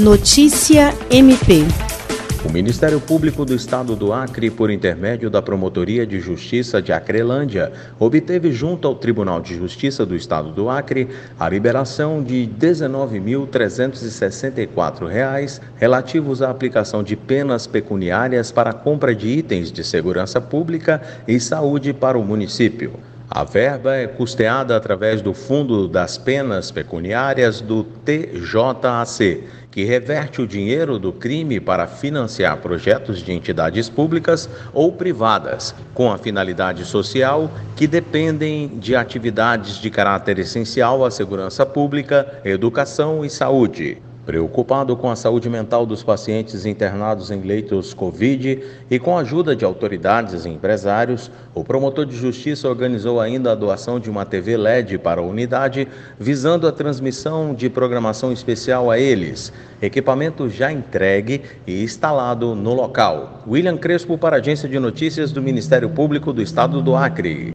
Notícia 0.00 0.94
MP. 1.10 1.60
O 2.48 2.52
Ministério 2.52 2.98
Público 2.98 3.44
do 3.44 3.54
Estado 3.54 3.94
do 3.94 4.14
Acre, 4.14 4.48
por 4.50 4.70
intermédio 4.70 5.28
da 5.28 5.42
Promotoria 5.42 6.06
de 6.06 6.18
Justiça 6.20 6.80
de 6.80 6.90
Acrelândia, 6.90 7.70
obteve 7.98 8.50
junto 8.50 8.88
ao 8.88 8.94
Tribunal 8.94 9.42
de 9.42 9.54
Justiça 9.54 10.06
do 10.06 10.16
Estado 10.16 10.50
do 10.52 10.70
Acre 10.70 11.06
a 11.38 11.46
liberação 11.50 12.22
de 12.22 12.44
R$ 12.44 12.50
19.364 12.58 15.06
relativos 15.76 16.40
à 16.40 16.48
aplicação 16.48 17.02
de 17.02 17.14
penas 17.14 17.66
pecuniárias 17.66 18.50
para 18.50 18.72
compra 18.72 19.14
de 19.14 19.28
itens 19.28 19.70
de 19.70 19.84
segurança 19.84 20.40
pública 20.40 21.02
e 21.28 21.38
saúde 21.38 21.92
para 21.92 22.16
o 22.18 22.24
município. 22.24 22.94
A 23.32 23.44
verba 23.44 23.94
é 23.94 24.08
custeada 24.08 24.76
através 24.76 25.22
do 25.22 25.32
Fundo 25.32 25.86
das 25.86 26.18
Penas 26.18 26.72
Pecuniárias 26.72 27.60
do 27.60 27.84
TJAC, 27.84 29.44
que 29.70 29.84
reverte 29.84 30.42
o 30.42 30.46
dinheiro 30.48 30.98
do 30.98 31.12
crime 31.12 31.60
para 31.60 31.86
financiar 31.86 32.56
projetos 32.56 33.22
de 33.22 33.30
entidades 33.30 33.88
públicas 33.88 34.50
ou 34.72 34.90
privadas, 34.90 35.72
com 35.94 36.10
a 36.10 36.18
finalidade 36.18 36.84
social, 36.84 37.48
que 37.76 37.86
dependem 37.86 38.66
de 38.66 38.96
atividades 38.96 39.76
de 39.76 39.90
caráter 39.90 40.40
essencial 40.40 41.04
à 41.04 41.10
segurança 41.12 41.64
pública, 41.64 42.40
educação 42.44 43.24
e 43.24 43.30
saúde. 43.30 44.02
Preocupado 44.30 44.96
com 44.96 45.10
a 45.10 45.16
saúde 45.16 45.50
mental 45.50 45.84
dos 45.84 46.04
pacientes 46.04 46.64
internados 46.64 47.32
em 47.32 47.40
leitos 47.40 47.92
Covid 47.92 48.62
e 48.88 48.96
com 48.96 49.18
a 49.18 49.22
ajuda 49.22 49.56
de 49.56 49.64
autoridades 49.64 50.44
e 50.46 50.50
empresários, 50.50 51.28
o 51.52 51.64
promotor 51.64 52.06
de 52.06 52.14
justiça 52.16 52.68
organizou 52.68 53.20
ainda 53.20 53.50
a 53.50 53.56
doação 53.56 53.98
de 53.98 54.08
uma 54.08 54.24
TV 54.24 54.56
LED 54.56 54.98
para 54.98 55.20
a 55.20 55.24
unidade, 55.24 55.88
visando 56.16 56.68
a 56.68 56.72
transmissão 56.72 57.52
de 57.52 57.68
programação 57.68 58.30
especial 58.30 58.88
a 58.88 59.00
eles. 59.00 59.52
Equipamento 59.82 60.48
já 60.48 60.70
entregue 60.70 61.42
e 61.66 61.82
instalado 61.82 62.54
no 62.54 62.72
local. 62.72 63.42
William 63.48 63.78
Crespo 63.78 64.16
para 64.16 64.36
a 64.36 64.38
Agência 64.38 64.68
de 64.68 64.78
Notícias 64.78 65.32
do 65.32 65.42
Ministério 65.42 65.90
Público 65.90 66.32
do 66.32 66.40
Estado 66.40 66.80
do 66.80 66.94
Acre. 66.94 67.48